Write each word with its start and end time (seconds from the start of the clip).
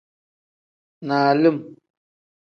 Nalim. 1.07 1.57